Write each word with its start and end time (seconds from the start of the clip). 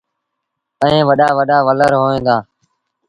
ائيٚݩ 0.83 1.07
وڏآ 1.09 1.27
وڏآ 1.37 1.57
ولر 1.67 1.91
هوئين 2.01 2.21
دآ۔ 2.27 2.37